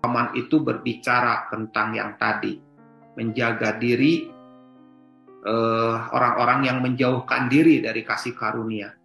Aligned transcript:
Paman 0.00 0.32
itu 0.32 0.64
berbicara 0.64 1.52
tentang 1.52 1.92
yang 1.92 2.16
tadi, 2.16 2.56
menjaga 3.20 3.76
diri 3.76 4.32
eh, 5.44 5.96
orang-orang 6.12 6.60
yang 6.64 6.78
menjauhkan 6.80 7.52
diri 7.52 7.84
dari 7.84 8.00
kasih 8.00 8.32
karunia. 8.32 8.96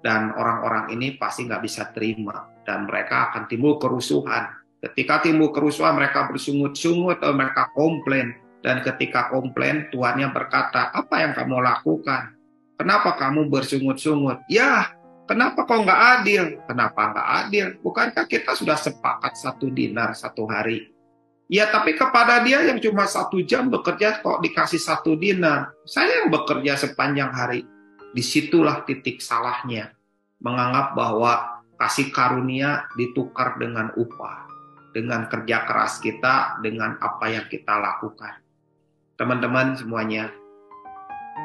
Dan 0.00 0.32
orang-orang 0.32 0.88
ini 0.96 1.20
pasti 1.20 1.44
nggak 1.44 1.60
bisa 1.60 1.92
terima 1.92 2.48
dan 2.64 2.88
mereka 2.88 3.28
akan 3.28 3.44
timbul 3.44 3.76
kerusuhan. 3.76 4.48
Ketika 4.80 5.20
timbul 5.20 5.52
kerusuhan 5.52 5.92
mereka 5.92 6.24
bersungut-sungut 6.32 7.20
atau 7.20 7.36
mereka 7.36 7.68
komplain 7.76 8.32
dan 8.64 8.80
ketika 8.80 9.28
komplain 9.28 9.92
tuannya 9.92 10.32
berkata, 10.32 10.88
"Apa 10.92 11.20
yang 11.20 11.32
kamu 11.36 11.60
lakukan? 11.60 12.32
Kenapa 12.80 13.16
kamu 13.20 13.52
bersungut-sungut?" 13.52 14.40
Ya, 14.48 14.88
Kenapa 15.30 15.62
kok 15.62 15.86
nggak 15.86 16.02
adil? 16.18 16.58
Kenapa 16.66 17.14
nggak 17.14 17.28
adil? 17.46 17.66
Bukankah 17.86 18.26
kita 18.26 18.58
sudah 18.58 18.74
sepakat 18.74 19.38
satu 19.38 19.70
dinar 19.70 20.10
satu 20.10 20.42
hari? 20.50 20.90
Ya, 21.46 21.70
tapi 21.70 21.94
kepada 21.94 22.42
dia 22.42 22.66
yang 22.66 22.82
cuma 22.82 23.06
satu 23.06 23.38
jam 23.46 23.70
bekerja 23.70 24.18
kok 24.26 24.42
dikasih 24.42 24.82
satu 24.82 25.14
dinar. 25.14 25.70
Saya 25.86 26.26
yang 26.26 26.34
bekerja 26.34 26.74
sepanjang 26.82 27.30
hari. 27.30 27.62
Di 28.10 28.26
situlah 28.26 28.82
titik 28.82 29.22
salahnya. 29.22 29.94
Menganggap 30.42 30.98
bahwa 30.98 31.62
kasih 31.78 32.10
karunia 32.10 32.90
ditukar 32.98 33.54
dengan 33.54 33.94
upah. 33.94 34.50
Dengan 34.90 35.30
kerja 35.30 35.62
keras 35.62 36.02
kita, 36.02 36.58
dengan 36.58 36.98
apa 36.98 37.30
yang 37.30 37.46
kita 37.46 37.78
lakukan. 37.78 38.34
Teman-teman 39.14 39.78
semuanya, 39.78 40.34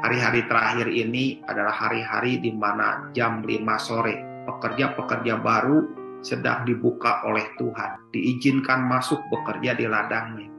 hari-hari 0.03 0.43
terakhir 0.49 0.87
ini 0.91 1.39
adalah 1.47 1.71
hari-hari 1.71 2.41
di 2.41 2.51
mana 2.51 3.07
jam 3.15 3.45
5 3.45 3.53
sore 3.79 4.15
pekerja-pekerja 4.49 5.39
baru 5.39 5.85
sedang 6.25 6.65
dibuka 6.65 7.21
oleh 7.29 7.45
Tuhan, 7.61 8.09
diizinkan 8.09 8.89
masuk 8.89 9.21
bekerja 9.29 9.77
di 9.77 9.85
ladangnya. 9.85 10.49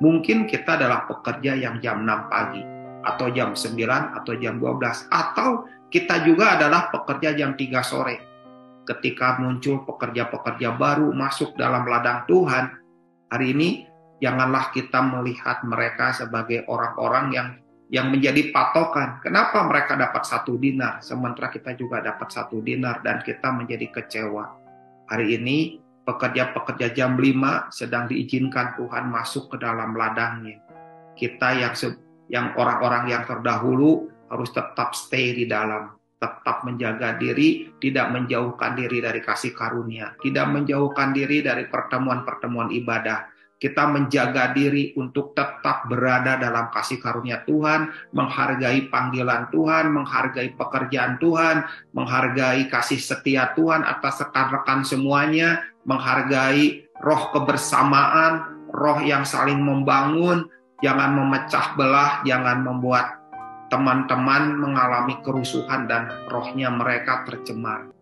Mungkin 0.00 0.48
kita 0.48 0.80
adalah 0.80 1.04
pekerja 1.04 1.52
yang 1.60 1.76
jam 1.84 2.08
6 2.08 2.32
pagi, 2.32 2.64
atau 3.04 3.28
jam 3.28 3.52
9, 3.52 4.16
atau 4.16 4.32
jam 4.40 4.56
12, 4.56 5.08
atau 5.12 5.68
kita 5.92 6.24
juga 6.24 6.56
adalah 6.56 6.88
pekerja 6.88 7.36
jam 7.36 7.52
3 7.52 7.84
sore. 7.84 8.16
Ketika 8.88 9.36
muncul 9.36 9.84
pekerja-pekerja 9.84 10.72
baru 10.80 11.12
masuk 11.12 11.52
dalam 11.60 11.84
ladang 11.84 12.24
Tuhan, 12.24 12.80
hari 13.28 13.52
ini 13.52 13.68
janganlah 14.24 14.72
kita 14.72 15.04
melihat 15.04 15.60
mereka 15.68 16.16
sebagai 16.16 16.64
orang-orang 16.64 17.26
yang 17.28 17.48
yang 17.90 18.14
menjadi 18.14 18.54
patokan. 18.54 19.18
Kenapa 19.18 19.66
mereka 19.66 19.98
dapat 19.98 20.22
satu 20.22 20.54
dinar, 20.54 21.02
sementara 21.02 21.50
kita 21.50 21.74
juga 21.74 21.98
dapat 21.98 22.30
satu 22.30 22.62
dinar 22.62 23.02
dan 23.02 23.18
kita 23.20 23.50
menjadi 23.50 23.90
kecewa. 23.90 24.46
Hari 25.10 25.26
ini 25.34 25.82
pekerja-pekerja 26.06 26.94
jam 26.94 27.18
5 27.18 27.74
sedang 27.74 28.06
diizinkan 28.06 28.78
Tuhan 28.78 29.10
masuk 29.10 29.50
ke 29.54 29.56
dalam 29.58 29.98
ladangnya. 29.98 30.62
Kita 31.18 31.58
yang 31.58 31.74
yang 32.30 32.54
orang-orang 32.54 33.10
yang 33.10 33.26
terdahulu 33.26 34.06
harus 34.30 34.54
tetap 34.54 34.94
stay 34.94 35.34
di 35.34 35.50
dalam, 35.50 35.90
tetap 36.22 36.62
menjaga 36.62 37.18
diri, 37.18 37.74
tidak 37.82 38.14
menjauhkan 38.14 38.78
diri 38.78 39.02
dari 39.02 39.18
kasih 39.18 39.50
karunia, 39.50 40.14
tidak 40.22 40.46
menjauhkan 40.46 41.10
diri 41.10 41.42
dari 41.42 41.66
pertemuan-pertemuan 41.66 42.70
ibadah, 42.70 43.26
kita 43.60 43.84
menjaga 43.92 44.56
diri 44.56 44.96
untuk 44.96 45.36
tetap 45.36 45.84
berada 45.84 46.40
dalam 46.40 46.72
kasih 46.72 46.96
karunia 46.96 47.44
Tuhan, 47.44 47.92
menghargai 48.16 48.88
panggilan 48.88 49.52
Tuhan, 49.52 49.92
menghargai 49.92 50.56
pekerjaan 50.56 51.20
Tuhan, 51.20 51.68
menghargai 51.92 52.72
kasih 52.72 52.96
setia 52.96 53.52
Tuhan 53.52 53.84
atas 53.84 54.24
rekan-rekan 54.24 54.80
semuanya, 54.80 55.60
menghargai 55.84 56.88
roh 57.04 57.28
kebersamaan, 57.36 58.64
roh 58.72 59.04
yang 59.04 59.28
saling 59.28 59.60
membangun, 59.60 60.48
jangan 60.80 61.20
memecah 61.20 61.76
belah, 61.76 62.24
jangan 62.24 62.64
membuat 62.64 63.20
teman-teman 63.68 64.56
mengalami 64.56 65.20
kerusuhan 65.20 65.84
dan 65.84 66.08
rohnya 66.32 66.72
mereka 66.72 67.28
tercemar. 67.28 67.99